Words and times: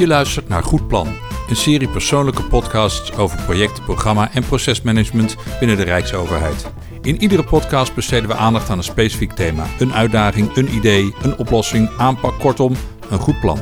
Je 0.00 0.06
luistert 0.06 0.48
naar 0.48 0.62
Goed 0.62 0.86
Plan, 0.86 1.08
een 1.48 1.56
serie 1.56 1.88
persoonlijke 1.88 2.42
podcasts 2.42 3.12
over 3.12 3.42
project, 3.42 3.84
programma 3.84 4.32
en 4.32 4.44
procesmanagement 4.44 5.36
binnen 5.58 5.76
de 5.76 5.82
Rijksoverheid. 5.82 6.66
In 7.02 7.22
iedere 7.22 7.44
podcast 7.44 7.94
besteden 7.94 8.28
we 8.28 8.34
aandacht 8.34 8.70
aan 8.70 8.78
een 8.78 8.84
specifiek 8.84 9.32
thema, 9.32 9.66
een 9.78 9.92
uitdaging, 9.92 10.56
een 10.56 10.74
idee, 10.74 11.14
een 11.22 11.36
oplossing, 11.36 11.90
aanpak, 11.98 12.38
kortom, 12.38 12.74
een 13.10 13.18
goed 13.18 13.40
plan. 13.40 13.58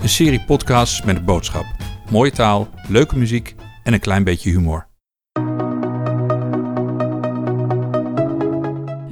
Een 0.00 0.08
serie 0.08 0.44
podcasts 0.44 1.02
met 1.02 1.16
een 1.16 1.24
boodschap, 1.24 1.64
mooie 2.10 2.30
taal, 2.30 2.68
leuke 2.88 3.16
muziek 3.16 3.54
en 3.82 3.92
een 3.92 4.00
klein 4.00 4.24
beetje 4.24 4.50
humor. 4.50 4.91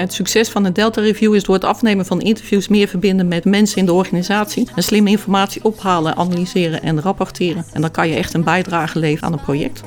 Het 0.01 0.13
succes 0.13 0.49
van 0.49 0.63
de 0.63 0.73
Delta 0.73 1.01
Review 1.01 1.35
is 1.35 1.45
door 1.45 1.55
het 1.55 1.65
afnemen 1.65 2.07
van 2.07 2.21
interviews 2.21 2.69
meer 2.69 2.89
verbinden 2.89 3.29
met 3.29 3.45
mensen 3.45 3.79
in 3.79 3.87
de 3.87 3.93
organisatie. 3.93 4.69
En 4.75 4.83
slim 4.83 5.07
informatie 5.07 5.65
ophalen, 5.65 6.17
analyseren 6.17 6.83
en 6.83 7.01
rapporteren. 7.01 7.65
En 7.73 7.81
dan 7.81 7.91
kan 7.91 8.09
je 8.09 8.15
echt 8.15 8.35
een 8.35 8.45
bijdrage 8.45 8.99
leveren 8.99 9.27
aan 9.27 9.33
een 9.33 9.45
project. 9.45 9.83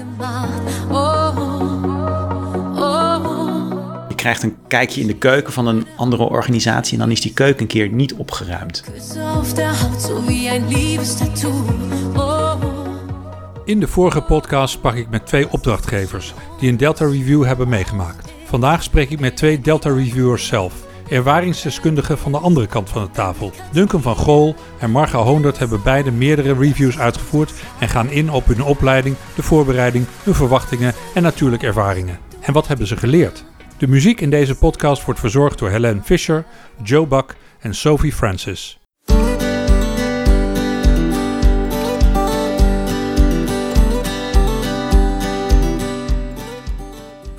Je 4.07 4.15
krijgt 4.15 4.43
een 4.43 4.55
kijkje 4.67 5.01
in 5.01 5.07
de 5.07 5.15
keuken 5.15 5.53
van 5.53 5.67
een 5.67 5.87
andere 5.97 6.23
organisatie 6.23 6.93
en 6.93 6.99
dan 6.99 7.11
is 7.11 7.21
die 7.21 7.33
keuken 7.33 7.61
een 7.61 7.67
keer 7.67 7.89
niet 7.89 8.13
opgeruimd. 8.13 8.83
In 13.65 13.79
de 13.79 13.87
vorige 13.87 14.21
podcast 14.21 14.73
sprak 14.73 14.95
ik 14.95 15.09
met 15.09 15.25
twee 15.25 15.51
opdrachtgevers 15.51 16.33
die 16.59 16.69
een 16.69 16.77
Delta 16.77 17.05
Review 17.05 17.45
hebben 17.45 17.69
meegemaakt. 17.69 18.33
Vandaag 18.53 18.83
spreek 18.83 19.09
ik 19.09 19.19
met 19.19 19.37
twee 19.37 19.59
Delta 19.59 19.89
Reviewers 19.89 20.47
zelf, 20.47 20.73
ervaringsdeskundigen 21.09 22.17
van 22.17 22.31
de 22.31 22.37
andere 22.37 22.67
kant 22.67 22.89
van 22.89 23.03
de 23.03 23.11
tafel. 23.11 23.51
Duncan 23.71 24.01
van 24.01 24.15
Gool 24.15 24.55
en 24.79 24.91
Marga 24.91 25.17
Hoondert 25.17 25.59
hebben 25.59 25.83
beide 25.83 26.11
meerdere 26.11 26.53
reviews 26.53 26.99
uitgevoerd 26.99 27.53
en 27.79 27.89
gaan 27.89 28.09
in 28.09 28.31
op 28.31 28.45
hun 28.47 28.63
opleiding, 28.63 29.15
de 29.35 29.43
voorbereiding, 29.43 30.05
hun 30.23 30.33
verwachtingen 30.33 30.93
en 31.13 31.23
natuurlijk 31.23 31.63
ervaringen. 31.63 32.19
En 32.39 32.53
wat 32.53 32.67
hebben 32.67 32.87
ze 32.87 32.97
geleerd? 32.97 33.45
De 33.77 33.87
muziek 33.87 34.21
in 34.21 34.29
deze 34.29 34.55
podcast 34.55 35.05
wordt 35.05 35.19
verzorgd 35.19 35.59
door 35.59 35.69
Helene 35.69 36.01
Fischer, 36.03 36.45
Joe 36.83 37.07
Buck 37.07 37.35
en 37.59 37.75
Sophie 37.75 38.13
Francis. 38.13 38.82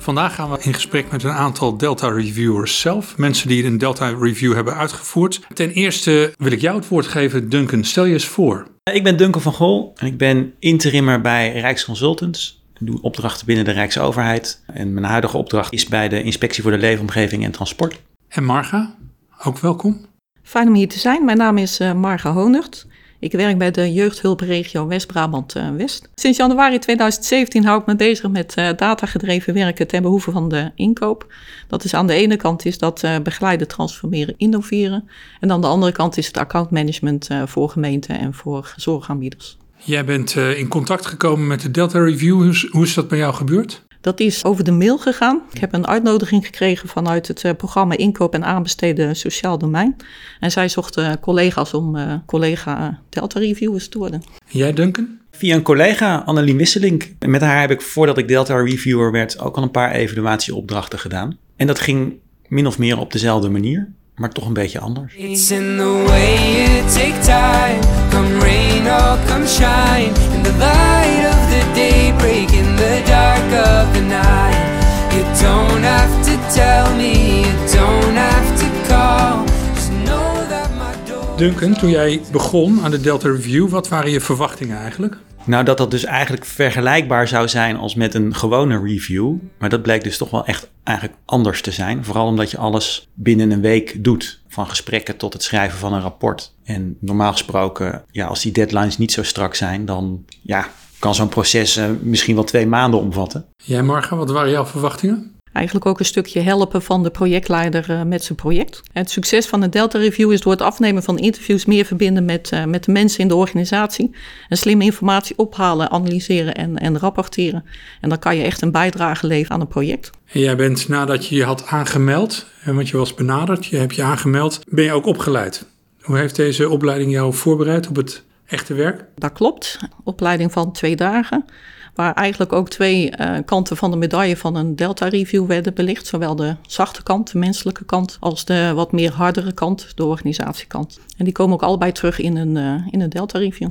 Vandaag 0.05 0.35
gaan 0.35 0.51
we 0.51 0.57
in 0.61 0.73
gesprek 0.73 1.11
met 1.11 1.23
een 1.23 1.31
aantal 1.31 1.77
Delta 1.77 2.07
Reviewers 2.07 2.79
zelf. 2.79 3.17
Mensen 3.17 3.47
die 3.47 3.65
een 3.65 3.77
Delta 3.77 4.07
Review 4.19 4.53
hebben 4.53 4.75
uitgevoerd. 4.75 5.41
Ten 5.53 5.69
eerste 5.69 6.33
wil 6.37 6.51
ik 6.51 6.61
jou 6.61 6.75
het 6.75 6.87
woord 6.87 7.07
geven, 7.07 7.49
Duncan. 7.49 7.83
Stel 7.83 8.05
je 8.05 8.13
eens 8.13 8.25
voor. 8.25 8.67
Ik 8.91 9.03
ben 9.03 9.17
Duncan 9.17 9.41
van 9.41 9.53
Gol 9.53 9.91
en 9.95 10.07
ik 10.07 10.17
ben 10.17 10.53
interimmer 10.59 11.21
bij 11.21 11.59
Rijksconsultants. 11.59 12.63
Ik 12.79 12.87
doe 12.87 13.01
opdrachten 13.01 13.45
binnen 13.45 13.65
de 13.65 13.71
Rijksoverheid. 13.71 14.63
En 14.67 14.93
mijn 14.93 15.05
huidige 15.05 15.37
opdracht 15.37 15.73
is 15.73 15.85
bij 15.85 16.09
de 16.09 16.23
Inspectie 16.23 16.63
voor 16.63 16.71
de 16.71 16.77
Leefomgeving 16.77 17.43
en 17.43 17.51
Transport. 17.51 18.01
En 18.27 18.43
Marga, 18.43 18.95
ook 19.43 19.59
welkom. 19.59 20.05
Fijn 20.43 20.67
om 20.67 20.73
hier 20.73 20.89
te 20.89 20.99
zijn. 20.99 21.25
Mijn 21.25 21.37
naam 21.37 21.57
is 21.57 21.79
uh, 21.79 21.93
Marga 21.93 22.31
Honert. 22.31 22.87
Ik 23.25 23.31
werk 23.31 23.57
bij 23.57 23.71
de 23.71 23.93
jeugdhulpregio 23.93 24.87
West-Brabant-West. 24.87 26.09
Sinds 26.15 26.37
januari 26.37 26.79
2017 26.79 27.65
hou 27.65 27.79
ik 27.79 27.85
me 27.85 27.95
bezig 27.95 28.29
met 28.29 28.55
uh, 28.57 28.69
datagedreven 28.75 29.53
werken 29.53 29.87
ten 29.87 30.01
behoeve 30.01 30.31
van 30.31 30.49
de 30.49 30.71
inkoop. 30.75 31.33
Dat 31.67 31.83
is 31.83 31.93
aan 31.93 32.07
de 32.07 32.13
ene 32.13 32.35
kant 32.35 32.65
is 32.65 32.77
dat 32.77 33.03
uh, 33.03 33.15
begeleiden, 33.23 33.67
transformeren, 33.67 34.33
innoveren. 34.37 35.09
En 35.39 35.51
aan 35.51 35.61
de 35.61 35.67
andere 35.67 35.91
kant 35.91 36.17
is 36.17 36.27
het 36.27 36.37
accountmanagement 36.37 37.27
voor 37.45 37.69
gemeenten 37.69 38.19
en 38.19 38.33
voor 38.33 38.73
zorgaanbieders. 38.75 39.57
Jij 39.77 40.05
bent 40.05 40.35
in 40.35 40.67
contact 40.67 41.05
gekomen 41.05 41.47
met 41.47 41.61
de 41.61 41.71
Delta 41.71 41.99
Review. 41.99 42.53
Hoe 42.71 42.83
is 42.83 42.93
dat 42.93 43.07
bij 43.07 43.17
jou 43.17 43.33
gebeurd? 43.33 43.85
Dat 44.05 44.19
is 44.19 44.43
over 44.43 44.63
de 44.63 44.71
mail 44.71 44.97
gegaan. 44.97 45.41
Ik 45.53 45.59
heb 45.59 45.73
een 45.73 45.87
uitnodiging 45.87 46.45
gekregen 46.45 46.89
vanuit 46.89 47.27
het 47.27 47.43
uh, 47.43 47.51
programma 47.57 47.97
Inkoop 47.97 48.33
en 48.33 48.43
Aanbesteden 48.43 49.15
Sociaal 49.15 49.57
Domein. 49.57 49.95
En 50.39 50.51
zij 50.51 50.69
zochten 50.69 51.19
collega's 51.19 51.73
om 51.73 51.95
uh, 51.95 52.13
collega 52.25 52.99
Delta 53.09 53.39
Reviewers 53.39 53.89
te 53.89 53.97
worden. 53.97 54.23
Jij, 54.47 54.73
Duncan? 54.73 55.07
Via 55.31 55.55
een 55.55 55.61
collega, 55.61 56.17
Annelien 56.25 56.57
Wisselink. 56.57 57.09
Met 57.25 57.41
haar 57.41 57.61
heb 57.61 57.71
ik 57.71 57.81
voordat 57.81 58.17
ik 58.17 58.27
Delta 58.27 58.55
Reviewer 58.55 59.11
werd 59.11 59.39
ook 59.39 59.57
al 59.57 59.63
een 59.63 59.71
paar 59.71 59.91
evaluatieopdrachten 59.91 60.99
gedaan. 60.99 61.37
En 61.55 61.67
dat 61.67 61.79
ging 61.79 62.13
min 62.47 62.67
of 62.67 62.77
meer 62.77 62.99
op 62.99 63.11
dezelfde 63.11 63.49
manier, 63.49 63.91
maar 64.15 64.29
toch 64.29 64.45
een 64.45 64.53
beetje 64.53 64.79
anders. 64.79 65.13
It's 65.15 65.51
in 65.51 65.77
the 65.77 66.03
way 66.07 66.35
you 66.35 66.81
take 66.93 67.19
time, 67.19 67.79
come 68.09 68.39
rain 68.39 68.87
or 68.87 69.17
come 69.27 69.47
shine, 69.47 70.11
in 70.35 70.43
the 70.43 70.53
light 70.57 71.25
of 71.33 71.49
the 71.49 71.71
day, 71.73 72.13
break 72.17 72.51
in 72.51 72.75
the 72.75 73.01
dark 73.05 73.51
of 73.65 73.93
the 73.93 74.01
night. 74.01 74.73
You 75.13 75.23
don't 75.41 75.83
have 75.83 76.23
to 76.23 76.53
tell 76.53 76.95
me, 76.95 77.41
you 77.41 77.53
don't 77.73 78.15
have 78.15 78.57
to 78.59 78.87
call. 78.87 79.45
Just 79.73 79.91
know 79.91 80.47
that 80.49 80.69
my 80.77 81.09
door. 81.09 81.37
Duncan, 81.37 81.73
toen 81.73 81.89
jij 81.89 82.21
begon 82.31 82.79
aan 82.83 82.91
de 82.91 83.01
Delta 83.01 83.29
Review, 83.29 83.69
wat 83.69 83.87
waren 83.87 84.11
je 84.11 84.21
verwachtingen 84.21 84.77
eigenlijk? 84.77 85.17
Nou, 85.45 85.63
dat 85.63 85.77
dat 85.77 85.91
dus 85.91 86.03
eigenlijk 86.03 86.45
vergelijkbaar 86.45 87.27
zou 87.27 87.47
zijn 87.47 87.77
als 87.77 87.95
met 87.95 88.13
een 88.13 88.35
gewone 88.35 88.81
review. 88.83 89.33
Maar 89.57 89.69
dat 89.69 89.81
bleek 89.81 90.03
dus 90.03 90.17
toch 90.17 90.29
wel 90.29 90.45
echt 90.45 90.69
eigenlijk 90.83 91.17
anders 91.25 91.61
te 91.61 91.71
zijn. 91.71 92.05
Vooral 92.05 92.27
omdat 92.27 92.51
je 92.51 92.57
alles 92.57 93.07
binnen 93.13 93.51
een 93.51 93.61
week 93.61 94.03
doet. 94.03 94.41
Van 94.47 94.67
gesprekken 94.67 95.17
tot 95.17 95.33
het 95.33 95.43
schrijven 95.43 95.79
van 95.79 95.93
een 95.93 96.01
rapport. 96.01 96.53
En 96.63 96.97
normaal 96.99 97.31
gesproken, 97.31 98.03
ja, 98.11 98.25
als 98.25 98.41
die 98.41 98.51
deadlines 98.51 98.97
niet 98.97 99.11
zo 99.11 99.23
strak 99.23 99.55
zijn, 99.55 99.85
dan 99.85 100.25
ja, 100.41 100.67
kan 100.99 101.15
zo'n 101.15 101.29
proces 101.29 101.77
uh, 101.77 101.85
misschien 102.01 102.35
wel 102.35 102.43
twee 102.43 102.67
maanden 102.67 102.99
omvatten. 102.99 103.45
Jij, 103.57 103.83
Marga, 103.83 104.15
wat 104.15 104.31
waren 104.31 104.51
jouw 104.51 104.65
verwachtingen? 104.65 105.34
Eigenlijk 105.55 105.85
ook 105.85 105.99
een 105.99 106.05
stukje 106.05 106.39
helpen 106.39 106.81
van 106.81 107.03
de 107.03 107.09
projectleider 107.09 107.89
uh, 107.89 108.03
met 108.03 108.23
zijn 108.23 108.37
project. 108.37 108.81
Het 108.91 109.09
succes 109.09 109.47
van 109.47 109.61
de 109.61 109.69
Delta 109.69 109.99
Review 109.99 110.31
is 110.31 110.41
door 110.41 110.51
het 110.51 110.61
afnemen 110.61 111.03
van 111.03 111.17
interviews 111.17 111.65
meer 111.65 111.85
verbinden 111.85 112.25
met, 112.25 112.51
uh, 112.53 112.63
met 112.63 112.83
de 112.83 112.91
mensen 112.91 113.19
in 113.19 113.27
de 113.27 113.35
organisatie. 113.35 114.15
En 114.47 114.57
slim 114.57 114.81
informatie 114.81 115.37
ophalen, 115.37 115.91
analyseren 115.91 116.55
en, 116.55 116.77
en 116.77 116.99
rapporteren. 116.99 117.65
En 118.01 118.09
dan 118.09 118.19
kan 118.19 118.37
je 118.37 118.43
echt 118.43 118.61
een 118.61 118.71
bijdrage 118.71 119.27
leveren 119.27 119.51
aan 119.51 119.61
een 119.61 119.67
project. 119.67 120.09
En 120.31 120.39
jij 120.39 120.55
bent 120.55 120.87
nadat 120.87 121.27
je 121.27 121.35
je 121.35 121.43
had 121.43 121.65
aangemeld, 121.67 122.45
want 122.65 122.89
je 122.89 122.97
was 122.97 123.13
benaderd, 123.13 123.65
je 123.65 123.77
hebt 123.77 123.95
je 123.95 124.03
aangemeld, 124.03 124.59
ben 124.69 124.83
je 124.83 124.91
ook 124.91 125.05
opgeleid. 125.05 125.65
Hoe 126.01 126.17
heeft 126.17 126.35
deze 126.35 126.69
opleiding 126.69 127.11
jou 127.11 127.33
voorbereid 127.33 127.87
op 127.87 127.95
het 127.95 128.23
echte 128.45 128.73
werk? 128.73 129.05
Dat 129.15 129.33
klopt. 129.33 129.79
Opleiding 130.03 130.51
van 130.51 130.71
twee 130.71 130.95
dagen. 130.95 131.45
Waar 131.95 132.13
eigenlijk 132.13 132.53
ook 132.53 132.69
twee 132.69 133.13
uh, 133.19 133.37
kanten 133.45 133.77
van 133.77 133.91
de 133.91 133.97
medaille 133.97 134.37
van 134.37 134.55
een 134.55 134.75
Delta 134.75 135.07
Review 135.07 135.47
werden 135.47 135.73
belicht. 135.73 136.07
Zowel 136.07 136.35
de 136.35 136.55
zachte 136.67 137.03
kant, 137.03 137.31
de 137.31 137.37
menselijke 137.37 137.85
kant, 137.85 138.17
als 138.19 138.45
de 138.45 138.71
wat 138.75 138.91
meer 138.91 139.11
hardere 139.11 139.53
kant, 139.53 139.91
de 139.95 140.05
organisatiekant. 140.05 140.99
En 141.17 141.25
die 141.25 141.33
komen 141.33 141.53
ook 141.53 141.63
allebei 141.63 141.91
terug 141.91 142.19
in 142.19 142.37
een, 142.37 142.55
uh, 142.55 142.87
in 142.93 143.01
een 143.01 143.09
Delta 143.09 143.39
Review. 143.39 143.69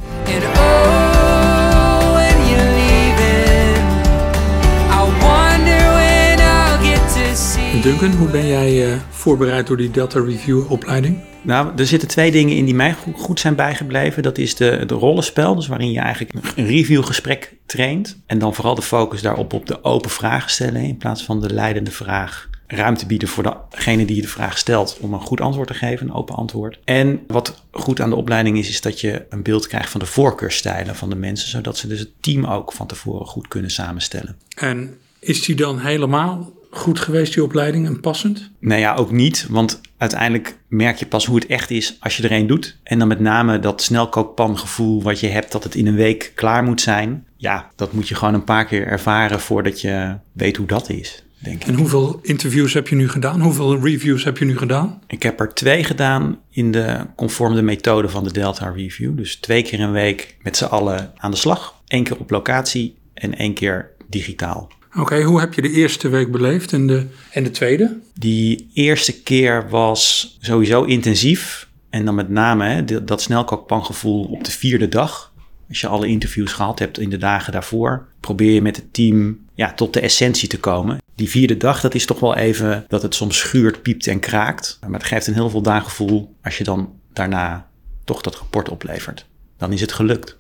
Duncan, 7.85 8.13
hoe 8.13 8.29
ben 8.29 8.47
jij 8.47 8.93
uh, 8.93 9.01
voorbereid 9.11 9.67
door 9.67 9.77
die 9.77 9.91
Delta 9.91 10.21
Review 10.21 10.71
opleiding? 10.73 11.19
Nou, 11.43 11.73
er 11.77 11.87
zitten 11.87 12.09
twee 12.09 12.31
dingen 12.31 12.57
in 12.57 12.65
die 12.65 12.75
mij 12.75 12.97
goed 13.15 13.41
zijn 13.41 13.55
bijgebleven. 13.55 14.23
Dat 14.23 14.39
is 14.39 14.55
de, 14.55 14.83
de 14.87 14.95
rollenspel, 14.95 15.55
dus 15.55 15.67
waarin 15.67 15.91
je 15.91 15.99
eigenlijk 15.99 16.33
een 16.57 16.67
reviewgesprek 16.67 17.57
traint. 17.67 18.19
En 18.27 18.39
dan 18.39 18.55
vooral 18.55 18.75
de 18.75 18.83
focus 18.83 19.23
daarop 19.23 19.53
op 19.53 19.67
de 19.67 19.85
open 19.85 20.11
vragen 20.11 20.51
stellen 20.51 20.83
in 20.83 20.97
plaats 20.97 21.25
van 21.25 21.41
de 21.41 21.55
leidende 21.55 21.91
vraag. 21.91 22.49
Ruimte 22.67 23.07
bieden 23.07 23.29
voor 23.29 23.57
degene 23.71 24.05
die 24.05 24.17
je 24.17 24.23
de 24.23 24.29
vraag 24.29 24.59
stelt 24.59 24.99
om 25.01 25.13
een 25.13 25.21
goed 25.21 25.41
antwoord 25.41 25.69
te 25.69 25.75
geven, 25.75 26.07
een 26.07 26.15
open 26.15 26.35
antwoord. 26.35 26.79
En 26.85 27.21
wat 27.27 27.63
goed 27.71 28.01
aan 28.01 28.11
de 28.11 28.17
opleiding 28.17 28.59
is, 28.59 28.69
is 28.69 28.81
dat 28.81 29.01
je 29.01 29.27
een 29.29 29.43
beeld 29.43 29.67
krijgt 29.67 29.91
van 29.91 30.01
de 30.01 30.07
voorkeurstijlen 30.07 30.97
van 30.97 31.11
de 31.11 31.17
mensen, 31.17 31.49
zodat 31.49 31.77
ze 31.77 31.87
dus 31.87 31.99
het 31.99 32.11
team 32.21 32.45
ook 32.45 32.73
van 32.73 32.87
tevoren 32.87 33.27
goed 33.27 33.49
kunnen 33.49 33.71
samenstellen. 33.71 34.37
En 34.57 34.99
is 35.19 35.43
die 35.43 35.57
dan 35.57 35.79
helemaal 35.79 36.53
goed 36.77 37.01
geweest, 37.01 37.35
die 37.35 37.43
opleiding, 37.43 37.87
en 37.87 38.01
passend? 38.01 38.51
Nou 38.61 38.81
ja, 38.81 38.95
ook 38.95 39.11
niet. 39.11 39.47
Want 39.51 39.81
uiteindelijk 39.97 40.59
merk 40.69 40.97
je 40.97 41.07
pas 41.07 41.27
hoe 41.27 41.37
het 41.37 41.47
echt 41.47 41.71
is 41.71 41.97
als 42.01 42.17
je 42.17 42.23
er 42.23 42.33
een 42.33 42.47
doet. 42.47 42.79
En 42.83 42.99
dan 42.99 43.09
met 43.09 43.21
name 43.21 43.59
dat 43.59 43.83
snelkookpangevoel 43.83 45.03
wat 45.03 45.21
je 45.21 45.29
hebt 45.29 45.53
dat 45.53 45.65
het 45.65 45.75
in 45.75 45.87
een 45.87 45.95
week 45.95 46.33
klaar 46.35 46.65
moet 46.65 46.81
zijn. 46.81 47.27
Ja, 47.37 47.71
dat 47.77 47.93
moet 47.93 48.09
je 48.09 48.15
gewoon 48.15 48.35
een 48.35 48.45
paar 48.45 48.65
keer 48.65 48.87
ervaren 48.87 49.41
voordat 49.41 49.81
je 49.81 50.17
weet 50.33 50.57
hoe 50.57 50.67
dat 50.67 50.91
is. 50.91 51.25
Denk 51.39 51.63
ik. 51.63 51.69
En 51.69 51.75
hoeveel 51.75 52.19
interviews 52.23 52.73
heb 52.73 52.89
je 52.89 52.97
nu 52.97 53.09
gedaan? 53.09 53.41
Hoeveel 53.41 53.81
reviews 53.81 54.25
heb 54.25 54.39
je 54.39 54.45
nu 54.45 54.59
gedaan? 54.59 55.01
Ik 55.07 55.23
heb 55.23 55.41
er 55.41 55.55
twee 55.55 55.85
gedaan 55.85 56.39
in 56.51 56.71
de 56.71 57.07
conforme 57.17 57.63
methode 57.63 58.09
van 58.09 58.25
de 58.25 58.33
Delta 58.33 58.69
Review. 58.69 59.17
Dus 59.17 59.37
twee 59.37 59.63
keer 59.63 59.81
een 59.81 59.93
week 59.93 60.37
met 60.43 60.57
z'n 60.57 60.65
allen 60.65 61.13
aan 61.17 61.31
de 61.31 61.37
slag. 61.37 61.83
Eén 61.87 62.05
keer 62.05 62.19
op 62.19 62.31
locatie 62.31 62.97
en 63.15 63.37
één 63.37 63.55
keer 63.55 63.91
digitaal. 64.09 64.71
Oké, 64.99 65.23
hoe 65.23 65.41
heb 65.41 65.55
je 65.55 65.63
de 65.63 65.71
eerste 65.71 66.09
week 66.09 66.31
beleefd 66.31 66.73
en 66.73 66.87
de, 66.87 67.07
en 67.31 67.45
de 67.45 67.51
tweede? 67.51 68.01
Die 68.15 68.71
eerste 68.75 69.23
keer 69.23 69.69
was 69.69 70.37
sowieso 70.41 70.83
intensief. 70.83 71.69
En 71.91 72.05
dan 72.05 72.15
met 72.15 72.29
name 72.29 72.65
hè, 72.65 73.05
dat 73.05 73.23
snelkookpangevoel 73.23 74.25
op 74.25 74.45
de 74.45 74.51
vierde 74.51 74.89
dag. 74.89 75.33
Als 75.69 75.81
je 75.81 75.87
alle 75.87 76.07
interviews 76.07 76.53
gehad 76.53 76.79
hebt 76.79 76.99
in 76.99 77.11
de 77.11 77.17
dagen 77.17 77.53
daarvoor, 77.53 78.07
probeer 78.21 78.53
je 78.53 78.63
met 78.63 78.77
het 78.77 78.93
team 78.93 79.39
ja, 79.55 79.73
tot 79.73 79.93
de 79.93 80.01
essentie 80.01 80.49
te 80.49 80.61
komen. 80.61 80.99
Die 81.15 81.29
vierde 81.29 81.57
dag, 81.57 81.81
dat 81.81 81.95
is 81.95 82.07
toch 82.07 82.21
wel 82.21 82.37
even 82.37 82.85
dat 82.89 83.03
het 83.03 83.15
soms 83.15 83.39
schuurt, 83.39 83.83
piept 83.83 84.07
en 84.07 84.21
kraakt. 84.21 84.79
Maar 84.81 84.99
het 84.99 85.09
geeft 85.09 85.27
een 85.27 85.35
heel 85.35 85.51
voldaan 85.51 85.83
gevoel 85.83 86.35
als 86.43 86.59
je 86.59 86.65
dan 86.65 86.93
daarna 87.13 87.69
toch 88.05 88.21
dat 88.21 88.37
rapport 88.37 88.69
oplevert. 88.69 89.27
Dan 89.57 89.73
is 89.73 89.81
het 89.81 89.93
gelukt. 89.93 90.37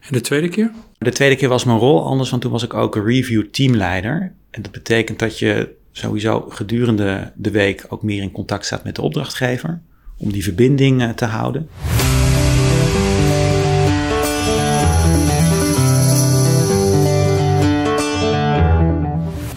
En 0.00 0.12
de 0.12 0.20
tweede 0.20 0.48
keer? 0.48 0.70
De 0.98 1.10
tweede 1.10 1.36
keer 1.36 1.48
was 1.48 1.64
mijn 1.64 1.78
rol 1.78 2.06
anders, 2.06 2.30
want 2.30 2.42
toen 2.42 2.52
was 2.52 2.62
ik 2.62 2.74
ook 2.74 2.96
een 2.96 3.04
review 3.04 3.46
teamleider. 3.50 4.32
En 4.50 4.62
dat 4.62 4.72
betekent 4.72 5.18
dat 5.18 5.38
je 5.38 5.68
sowieso 5.92 6.46
gedurende 6.48 7.32
de 7.34 7.50
week 7.50 7.86
ook 7.88 8.02
meer 8.02 8.22
in 8.22 8.30
contact 8.30 8.64
staat 8.64 8.84
met 8.84 8.94
de 8.94 9.02
opdrachtgever. 9.02 9.80
Om 10.18 10.32
die 10.32 10.42
verbinding 10.42 11.02
eh, 11.02 11.08
te 11.08 11.24
houden. 11.24 11.68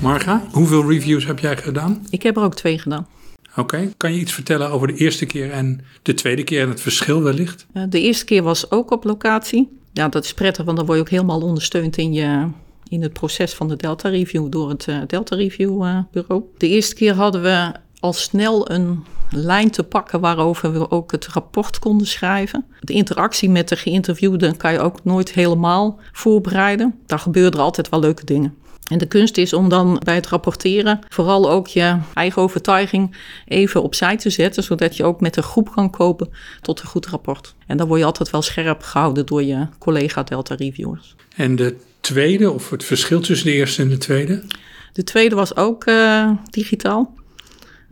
Marga, 0.01 0.43
hoeveel 0.51 0.89
reviews 0.89 1.25
heb 1.25 1.39
jij 1.39 1.57
gedaan? 1.57 2.05
Ik 2.09 2.23
heb 2.23 2.37
er 2.37 2.43
ook 2.43 2.55
twee 2.55 2.79
gedaan. 2.79 3.07
Oké, 3.55 3.89
kan 3.97 4.13
je 4.13 4.19
iets 4.19 4.33
vertellen 4.33 4.69
over 4.69 4.87
de 4.87 4.95
eerste 4.95 5.25
keer 5.25 5.51
en 5.51 5.81
de 6.01 6.13
tweede 6.13 6.43
keer 6.43 6.61
en 6.61 6.69
het 6.69 6.81
verschil 6.81 7.21
wellicht? 7.21 7.65
Uh, 7.73 7.83
de 7.89 8.01
eerste 8.01 8.25
keer 8.25 8.43
was 8.43 8.71
ook 8.71 8.91
op 8.91 9.03
locatie. 9.03 9.81
Ja, 9.93 10.07
dat 10.07 10.23
is 10.23 10.33
prettig, 10.33 10.65
want 10.65 10.77
dan 10.77 10.85
word 10.85 10.97
je 10.97 11.03
ook 11.03 11.11
helemaal 11.11 11.41
ondersteund 11.41 11.97
in, 11.97 12.13
je, 12.13 12.47
in 12.87 13.01
het 13.01 13.13
proces 13.13 13.53
van 13.53 13.67
de 13.67 13.75
Delta 13.75 14.09
Review 14.09 14.51
door 14.51 14.69
het 14.69 14.87
uh, 14.87 14.97
Delta 15.07 15.35
Review 15.35 15.83
uh, 15.83 15.99
bureau. 16.11 16.43
De 16.57 16.67
eerste 16.67 16.95
keer 16.95 17.13
hadden 17.13 17.41
we 17.41 17.71
al 17.99 18.13
snel 18.13 18.71
een 18.71 19.03
lijn 19.29 19.69
te 19.69 19.83
pakken 19.83 20.19
waarover 20.19 20.73
we 20.73 20.91
ook 20.91 21.11
het 21.11 21.27
rapport 21.27 21.79
konden 21.79 22.07
schrijven. 22.07 22.65
De 22.79 22.93
interactie 22.93 23.49
met 23.49 23.69
de 23.69 23.75
geïnterviewden 23.75 24.57
kan 24.57 24.71
je 24.71 24.79
ook 24.79 25.03
nooit 25.03 25.31
helemaal 25.31 25.99
voorbereiden. 26.11 26.99
Daar 27.05 27.19
gebeuren 27.19 27.59
altijd 27.59 27.89
wel 27.89 27.99
leuke 27.99 28.25
dingen. 28.25 28.55
En 28.93 28.99
de 28.99 29.05
kunst 29.05 29.37
is 29.37 29.53
om 29.53 29.69
dan 29.69 30.01
bij 30.03 30.15
het 30.15 30.27
rapporteren 30.27 30.99
vooral 31.09 31.51
ook 31.51 31.67
je 31.67 31.97
eigen 32.13 32.41
overtuiging 32.41 33.15
even 33.45 33.83
opzij 33.83 34.17
te 34.17 34.29
zetten, 34.29 34.63
zodat 34.63 34.97
je 34.97 35.03
ook 35.03 35.21
met 35.21 35.37
een 35.37 35.43
groep 35.43 35.71
kan 35.71 35.89
kopen 35.89 36.29
tot 36.61 36.79
een 36.79 36.87
goed 36.87 37.05
rapport. 37.05 37.55
En 37.67 37.77
dan 37.77 37.87
word 37.87 37.99
je 37.99 38.05
altijd 38.05 38.29
wel 38.29 38.41
scherp 38.41 38.81
gehouden 38.81 39.25
door 39.25 39.43
je 39.43 39.67
collega 39.79 40.23
Delta 40.23 40.55
Reviewers. 40.55 41.15
En 41.35 41.55
de 41.55 41.75
tweede, 41.99 42.51
of 42.51 42.69
het 42.69 42.83
verschil 42.83 43.19
tussen 43.19 43.47
de 43.47 43.53
eerste 43.53 43.81
en 43.81 43.89
de 43.89 43.97
tweede? 43.97 44.43
De 44.91 45.03
tweede 45.03 45.35
was 45.35 45.55
ook 45.55 45.85
uh, 45.85 46.31
digitaal. 46.49 47.13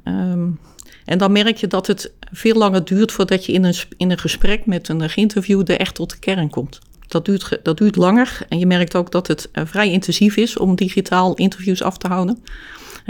Um, 0.04 0.60
en 1.06 1.18
dan 1.18 1.32
merk 1.32 1.58
je 1.58 1.68
dat 1.68 1.88
het 1.88 2.12
veel 2.32 2.56
langer 2.56 2.86
duurt 2.86 3.12
voordat 3.12 3.46
je 3.46 3.52
in 3.52 3.64
een, 3.64 3.76
in 3.98 4.12
een 4.12 4.20
gesprek 4.20 4.66
met 4.66 4.88
een 4.88 5.10
geïnterviewde 5.10 5.78
echt 5.78 5.96
tot 5.96 6.10
de 6.10 6.20
kern 6.20 6.50
komt. 6.50 6.80
Dat 7.12 7.26
duurt, 7.26 7.60
dat 7.64 7.78
duurt 7.78 7.96
langer 7.96 8.40
en 8.50 8.60
je 8.60 8.66
merkt 8.66 8.96
ook 8.96 9.12
dat 9.12 9.28
het 9.28 9.50
uh, 9.54 9.64
vrij 9.66 9.92
intensief 9.92 10.36
is 10.36 10.58
om 10.58 10.76
digitaal 10.76 11.34
interviews 11.34 11.84
af 11.84 11.98
te 11.98 12.08
houden. 12.08 12.44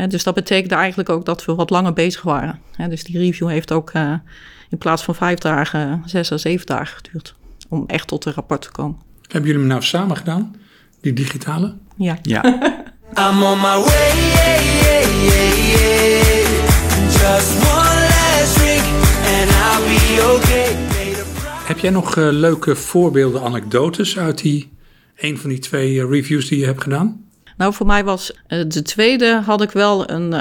Dus 0.08 0.24
dat 0.24 0.34
betekent 0.34 0.72
eigenlijk 0.72 1.10
ook 1.10 1.26
dat 1.26 1.46
we 1.46 1.56
wat 1.56 1.70
langer 1.70 1.94
bezig 1.94 2.22
waren. 2.22 2.60
Dus 2.90 3.04
die 3.04 3.18
review 3.18 3.50
heeft 3.50 3.72
ook 3.72 3.92
in 4.70 4.78
plaats 4.78 5.04
van 5.04 5.16
vijf 5.16 5.40
dagen, 5.40 6.04
zes 6.06 6.32
à 6.32 6.38
zeven 6.38 6.66
dagen 6.66 6.96
geduurd 7.04 7.36
om 7.70 7.84
echt 7.88 8.08
tot 8.08 8.26
een 8.26 8.34
rapport 8.34 8.62
te 8.62 8.72
komen. 8.72 8.98
Hebben 9.22 9.50
jullie 9.50 9.66
hem 9.66 9.68
nou 9.68 9.84
samen 9.84 10.18
gedaan, 10.18 10.56
die 11.02 11.14
digitale? 11.14 11.76
Ja. 11.98 12.18
ja. 12.22 12.44
I'm 13.18 13.44
on 13.44 13.58
my 13.58 13.78
way, 13.78 14.12
yeah, 14.16 14.62
yeah, 15.24 15.58
yeah, 15.72 16.02
Just 17.12 17.52
one 17.56 18.00
last 18.12 18.58
drink 18.58 18.84
and 19.26 19.50
I'll 19.52 19.84
be 19.84 20.36
okay. 20.36 20.61
Heb 21.64 21.80
jij 21.80 21.92
nog 21.92 22.16
uh, 22.16 22.28
leuke 22.32 22.76
voorbeelden, 22.76 23.42
anekdotes 23.42 24.18
uit 24.18 24.42
die 24.42 24.70
een 25.16 25.38
van 25.38 25.50
die 25.50 25.60
twee 25.60 25.94
uh, 25.94 26.10
reviews 26.10 26.48
die 26.48 26.60
je 26.60 26.66
hebt 26.66 26.82
gedaan? 26.82 27.26
Nou, 27.62 27.74
voor 27.74 27.86
mij 27.86 28.04
was 28.04 28.32
uh, 28.48 28.64
de 28.68 28.82
tweede 28.82 29.42
had 29.46 29.62
ik 29.62 29.72
wel 29.72 30.10
een. 30.10 30.32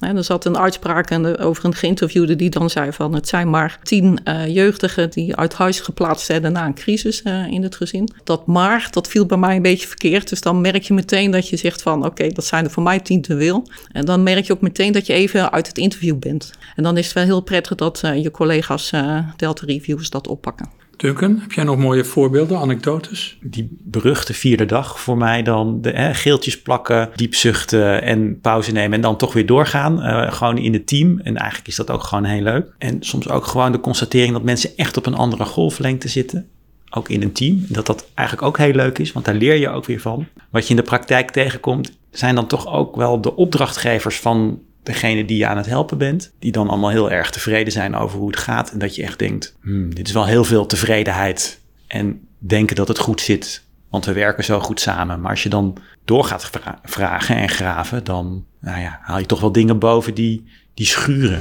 Uh, 0.00 0.16
er 0.16 0.24
zat 0.24 0.44
een 0.44 0.58
uitspraak 0.58 1.12
over 1.40 1.64
een 1.64 1.74
geïnterviewde 1.74 2.36
die 2.36 2.50
dan 2.50 2.70
zei: 2.70 2.92
van 2.92 3.14
het 3.14 3.28
zijn 3.28 3.50
maar 3.50 3.78
tien 3.82 4.20
uh, 4.24 4.46
jeugdigen 4.46 5.10
die 5.10 5.36
uit 5.36 5.54
huis 5.54 5.80
geplaatst 5.80 6.28
werden 6.28 6.52
na 6.52 6.66
een 6.66 6.74
crisis 6.74 7.22
in 7.50 7.62
het 7.62 7.76
gezin. 7.76 8.08
Dat 8.24 8.46
maar, 8.46 8.88
dat 8.90 9.08
viel 9.08 9.26
bij 9.26 9.38
mij 9.38 9.56
een 9.56 9.62
beetje 9.62 9.86
verkeerd. 9.86 10.28
Dus 10.28 10.40
dan 10.40 10.60
merk 10.60 10.82
je 10.82 10.94
meteen 10.94 11.30
dat 11.30 11.48
je 11.48 11.56
zegt: 11.56 11.82
van 11.82 12.04
oké, 12.04 12.28
dat 12.28 12.44
zijn 12.44 12.64
er 12.64 12.70
voor 12.70 12.82
mij 12.82 13.00
tien 13.00 13.22
te 13.22 13.36
veel. 13.36 13.68
En 13.92 14.04
dan 14.04 14.22
merk 14.22 14.44
je 14.44 14.52
ook 14.52 14.60
meteen 14.60 14.92
dat 14.92 15.06
je 15.06 15.12
even 15.12 15.52
uit 15.52 15.66
het 15.66 15.78
interview 15.78 16.18
bent. 16.18 16.50
En 16.76 16.82
dan 16.82 16.96
is 16.96 17.04
het 17.04 17.14
wel 17.14 17.24
heel 17.24 17.40
prettig 17.40 17.74
dat 17.74 18.00
je 18.00 18.30
collega's 18.30 18.90
Delta 19.36 19.66
Reviews 19.66 20.10
dat 20.10 20.28
oppakken. 20.28 20.78
Duncan, 20.98 21.38
heb 21.40 21.52
jij 21.52 21.64
nog 21.64 21.76
mooie 21.76 22.04
voorbeelden, 22.04 22.58
anekdotes? 22.58 23.38
Die 23.40 23.76
beruchte 23.80 24.34
vierde 24.34 24.64
dag 24.64 25.00
voor 25.00 25.16
mij 25.16 25.42
dan. 25.42 25.80
De, 25.80 25.90
hè, 25.90 26.14
geeltjes 26.14 26.62
plakken, 26.62 27.10
diep 27.14 27.34
zuchten 27.34 28.02
en 28.02 28.40
pauze 28.40 28.72
nemen 28.72 28.92
en 28.92 29.00
dan 29.00 29.16
toch 29.16 29.32
weer 29.32 29.46
doorgaan. 29.46 29.98
Uh, 29.98 30.32
gewoon 30.32 30.58
in 30.58 30.72
het 30.72 30.86
team. 30.86 31.20
En 31.20 31.36
eigenlijk 31.36 31.68
is 31.68 31.76
dat 31.76 31.90
ook 31.90 32.02
gewoon 32.02 32.24
heel 32.24 32.42
leuk. 32.42 32.74
En 32.78 32.96
soms 33.00 33.28
ook 33.28 33.46
gewoon 33.46 33.72
de 33.72 33.80
constatering 33.80 34.32
dat 34.32 34.42
mensen 34.42 34.70
echt 34.76 34.96
op 34.96 35.06
een 35.06 35.14
andere 35.14 35.44
golflengte 35.44 36.08
zitten. 36.08 36.48
Ook 36.90 37.08
in 37.08 37.22
een 37.22 37.32
team. 37.32 37.64
Dat 37.68 37.86
dat 37.86 38.06
eigenlijk 38.14 38.48
ook 38.48 38.58
heel 38.58 38.72
leuk 38.72 38.98
is, 38.98 39.12
want 39.12 39.24
daar 39.24 39.34
leer 39.34 39.56
je 39.56 39.68
ook 39.68 39.84
weer 39.84 40.00
van. 40.00 40.26
Wat 40.50 40.64
je 40.64 40.70
in 40.70 40.76
de 40.76 40.82
praktijk 40.82 41.30
tegenkomt, 41.30 41.98
zijn 42.10 42.34
dan 42.34 42.46
toch 42.46 42.72
ook 42.72 42.96
wel 42.96 43.20
de 43.20 43.36
opdrachtgevers 43.36 44.20
van 44.20 44.60
degene 44.88 45.24
die 45.24 45.36
je 45.36 45.46
aan 45.46 45.56
het 45.56 45.66
helpen 45.66 45.98
bent, 45.98 46.32
die 46.38 46.52
dan 46.52 46.68
allemaal 46.68 46.90
heel 46.90 47.10
erg 47.10 47.30
tevreden 47.30 47.72
zijn 47.72 47.94
over 47.94 48.18
hoe 48.18 48.30
het 48.30 48.38
gaat. 48.38 48.70
En 48.70 48.78
dat 48.78 48.94
je 48.94 49.02
echt 49.02 49.18
denkt, 49.18 49.56
hmm, 49.62 49.94
dit 49.94 50.06
is 50.06 50.12
wel 50.12 50.26
heel 50.26 50.44
veel 50.44 50.66
tevredenheid 50.66 51.60
en 51.86 52.20
denken 52.38 52.76
dat 52.76 52.88
het 52.88 52.98
goed 52.98 53.20
zit, 53.20 53.64
want 53.90 54.04
we 54.04 54.12
werken 54.12 54.44
zo 54.44 54.60
goed 54.60 54.80
samen. 54.80 55.20
Maar 55.20 55.30
als 55.30 55.42
je 55.42 55.48
dan 55.48 55.76
door 56.04 56.24
gaat 56.24 56.44
vra 56.44 56.80
vragen 56.84 57.36
en 57.36 57.48
graven, 57.48 58.04
dan 58.04 58.44
nou 58.60 58.80
ja, 58.80 58.98
haal 59.02 59.18
je 59.18 59.26
toch 59.26 59.40
wel 59.40 59.52
dingen 59.52 59.78
boven 59.78 60.14
die, 60.14 60.44
die 60.74 60.86
schuren. 60.86 61.40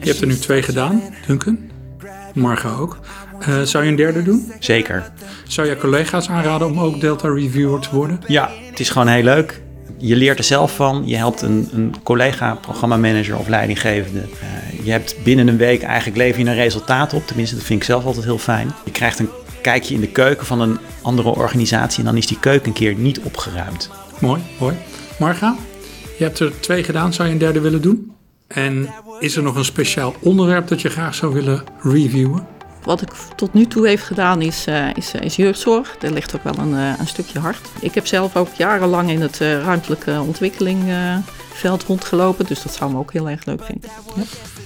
Je 0.00 0.08
hebt 0.08 0.20
er 0.20 0.26
nu 0.26 0.36
twee 0.36 0.62
gedaan, 0.62 1.02
Duncan. 1.26 1.58
Marga 2.34 2.70
ook. 2.70 2.98
Uh, 3.48 3.62
zou 3.62 3.84
je 3.84 3.90
een 3.90 3.96
derde 3.96 4.22
doen? 4.22 4.52
Zeker. 4.58 5.10
Zou 5.48 5.68
je 5.68 5.76
collega's 5.76 6.28
aanraden 6.28 6.66
om 6.66 6.80
ook 6.80 7.00
Delta 7.00 7.28
Reviewer 7.28 7.80
te 7.80 7.88
worden? 7.92 8.20
Ja, 8.26 8.50
het 8.70 8.80
is 8.80 8.90
gewoon 8.90 9.08
heel 9.08 9.22
leuk. 9.22 9.60
Je 9.98 10.16
leert 10.16 10.38
er 10.38 10.44
zelf 10.44 10.74
van. 10.74 11.02
Je 11.06 11.16
helpt 11.16 11.42
een, 11.42 11.68
een 11.72 11.94
collega, 12.02 12.54
programmamanager 12.54 13.38
of 13.38 13.48
leidinggevende. 13.48 14.20
Uh, 14.20 14.84
je 14.84 14.90
hebt 14.90 15.16
binnen 15.24 15.48
een 15.48 15.56
week 15.56 15.82
eigenlijk 15.82 16.16
lever 16.16 16.40
je 16.40 16.46
een 16.46 16.54
resultaat 16.54 17.14
op. 17.14 17.26
Tenminste, 17.26 17.56
dat 17.56 17.64
vind 17.64 17.80
ik 17.80 17.86
zelf 17.86 18.04
altijd 18.04 18.24
heel 18.24 18.38
fijn. 18.38 18.72
Je 18.84 18.90
krijgt 18.90 19.18
een 19.18 19.28
kijkje 19.62 19.94
in 19.94 20.00
de 20.00 20.08
keuken 20.08 20.46
van 20.46 20.60
een 20.60 20.78
andere 21.02 21.28
organisatie. 21.28 21.98
En 21.98 22.04
dan 22.04 22.16
is 22.16 22.26
die 22.26 22.38
keuken 22.38 22.66
een 22.66 22.72
keer 22.72 22.94
niet 22.94 23.20
opgeruimd. 23.20 23.90
Mooi, 24.18 24.42
mooi. 24.58 24.74
Marga, 25.18 25.56
je 26.18 26.24
hebt 26.24 26.38
er 26.38 26.60
twee 26.60 26.84
gedaan. 26.84 27.12
Zou 27.12 27.28
je 27.28 27.34
een 27.34 27.40
derde 27.40 27.60
willen 27.60 27.82
doen? 27.82 28.12
En 28.46 28.88
is 29.18 29.36
er 29.36 29.42
nog 29.42 29.56
een 29.56 29.64
speciaal 29.64 30.14
onderwerp 30.20 30.68
dat 30.68 30.80
je 30.80 30.88
graag 30.88 31.14
zou 31.14 31.32
willen 31.32 31.64
reviewen? 31.82 32.46
Wat 32.84 33.02
ik 33.02 33.10
tot 33.36 33.54
nu 33.54 33.66
toe 33.66 33.86
heeft 33.86 34.04
gedaan 34.04 34.40
is, 34.42 34.66
uh, 34.68 34.94
is, 34.94 35.12
is, 35.12 35.36
jeugdzorg. 35.36 35.96
Daar 35.98 36.10
ligt 36.10 36.36
ook 36.36 36.44
wel 36.44 36.58
een, 36.58 36.72
uh, 36.72 36.92
een, 36.98 37.06
stukje 37.06 37.38
hard. 37.38 37.68
Ik 37.80 37.94
heb 37.94 38.06
zelf 38.06 38.36
ook 38.36 38.54
jarenlang 38.56 39.10
in 39.10 39.20
het 39.20 39.40
uh, 39.40 39.62
ruimtelijke 39.62 40.20
ontwikkelingveld 40.20 41.82
rondgelopen. 41.86 42.46
Dus 42.46 42.62
dat 42.62 42.74
zou 42.74 42.92
me 42.92 42.98
ook 42.98 43.12
heel 43.12 43.28
erg 43.28 43.44
leuk 43.44 43.64
vinden. 43.64 43.90
Ja. 44.16 44.22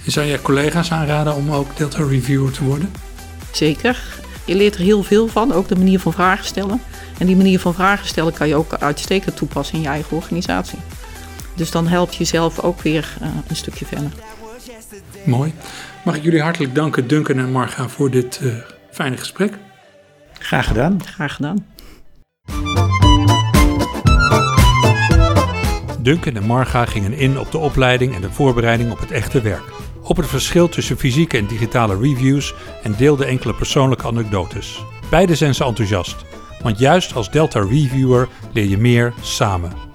Zou 0.06 0.26
jij 0.26 0.40
collega's 0.40 0.92
aanraden 0.92 1.34
om 1.34 1.50
ook 1.50 1.76
Delta 1.76 2.04
Reviewer 2.04 2.52
te 2.52 2.64
worden? 2.64 2.92
Zeker. 3.52 4.02
Je 4.44 4.54
leert 4.54 4.74
er 4.74 4.80
heel 4.80 5.02
veel 5.02 5.28
van. 5.28 5.52
Ook 5.52 5.68
de 5.68 5.76
manier 5.76 6.00
van 6.00 6.12
vragen 6.12 6.44
stellen. 6.44 6.82
En 7.18 7.26
die 7.26 7.36
manier 7.36 7.60
van 7.60 7.74
vragen 7.74 8.06
stellen 8.06 8.32
kan 8.32 8.48
je 8.48 8.54
ook 8.54 8.74
uitstekend 8.74 9.36
toepassen 9.36 9.76
in 9.76 9.82
je 9.82 9.88
eigen 9.88 10.16
organisatie. 10.16 10.78
Dus 11.54 11.70
dan 11.70 11.86
help 11.86 12.10
je 12.12 12.18
jezelf 12.18 12.60
ook 12.60 12.80
weer 12.80 13.16
een 13.48 13.56
stukje 13.56 13.84
verder. 13.84 14.10
Mooi. 15.24 15.52
Mag 16.04 16.16
ik 16.16 16.22
jullie 16.22 16.42
hartelijk 16.42 16.74
danken, 16.74 17.08
Duncan 17.08 17.38
en 17.38 17.52
Marga, 17.52 17.88
voor 17.88 18.10
dit 18.10 18.40
uh, 18.42 18.54
fijne 18.90 19.16
gesprek. 19.16 19.52
Graag 20.32 20.66
gedaan. 20.66 21.04
Graag 21.04 21.34
gedaan. 21.34 21.66
Duncan 26.00 26.36
en 26.36 26.46
Marga 26.46 26.84
gingen 26.84 27.12
in 27.12 27.38
op 27.38 27.50
de 27.50 27.58
opleiding 27.58 28.14
en 28.14 28.20
de 28.20 28.30
voorbereiding 28.30 28.90
op 28.90 29.00
het 29.00 29.10
echte 29.10 29.40
werk. 29.40 29.64
Op 30.02 30.16
het 30.16 30.26
verschil 30.26 30.68
tussen 30.68 30.98
fysieke 30.98 31.36
en 31.36 31.46
digitale 31.46 31.98
reviews 31.98 32.54
en 32.82 32.94
deelden 32.98 33.26
enkele 33.26 33.54
persoonlijke 33.54 34.06
anekdotes. 34.06 34.84
Beide 35.10 35.34
zijn 35.34 35.54
ze 35.54 35.64
enthousiast, 35.64 36.16
want 36.62 36.78
juist 36.78 37.14
als 37.14 37.30
Delta 37.30 37.60
Reviewer 37.60 38.28
leer 38.52 38.68
je 38.68 38.78
meer 38.78 39.12
samen. 39.20 39.85